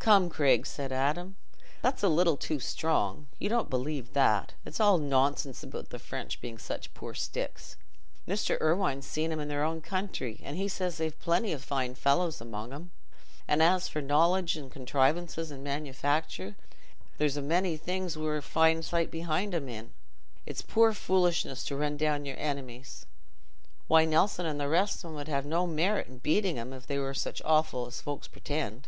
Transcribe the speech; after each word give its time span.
"Come, 0.00 0.30
Craig," 0.30 0.64
said 0.66 0.92
Adam, 0.92 1.36
"that's 1.82 2.02
a 2.02 2.08
little 2.08 2.38
too 2.38 2.58
strong. 2.58 3.26
You 3.38 3.50
don't 3.50 3.68
believe 3.68 4.14
that. 4.14 4.54
It's 4.64 4.80
all 4.80 4.96
nonsense 4.96 5.62
about 5.62 5.90
the 5.90 5.98
French 5.98 6.40
being 6.40 6.56
such 6.56 6.94
poor 6.94 7.12
sticks. 7.12 7.76
Mr. 8.26 8.58
Irwine's 8.62 9.06
seen 9.06 9.30
'em 9.30 9.38
in 9.40 9.48
their 9.48 9.62
own 9.62 9.82
country, 9.82 10.40
and 10.42 10.56
he 10.56 10.68
says 10.68 10.96
they've 10.96 11.20
plenty 11.20 11.54
o' 11.54 11.58
fine 11.58 11.94
fellows 11.96 12.40
among 12.40 12.72
'em. 12.72 12.92
And 13.46 13.62
as 13.62 13.88
for 13.88 14.00
knowledge, 14.00 14.56
and 14.56 14.72
contrivances, 14.72 15.50
and 15.50 15.62
manufactures, 15.62 16.54
there's 17.18 17.36
a 17.36 17.42
many 17.42 17.76
things 17.76 18.12
as 18.12 18.16
we're 18.22 18.38
a 18.38 18.42
fine 18.42 18.82
sight 18.82 19.10
behind 19.10 19.54
'em 19.54 19.68
in. 19.68 19.92
It's 20.46 20.62
poor 20.62 20.94
foolishness 20.94 21.62
to 21.64 21.76
run 21.76 21.98
down 21.98 22.24
your 22.24 22.38
enemies. 22.38 23.04
Why, 23.86 24.06
Nelson 24.06 24.46
and 24.46 24.58
the 24.58 24.66
rest 24.66 25.04
of 25.04 25.10
'em 25.10 25.18
'ud 25.18 25.28
have 25.28 25.44
no 25.44 25.66
merit 25.66 26.06
i' 26.08 26.14
beating 26.14 26.58
'em, 26.58 26.72
if 26.72 26.86
they 26.86 26.98
were 26.98 27.12
such 27.12 27.42
offal 27.44 27.86
as 27.86 28.00
folks 28.00 28.28
pretend." 28.28 28.84
Mr. 28.84 28.86